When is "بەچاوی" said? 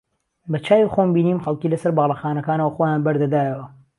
0.51-0.91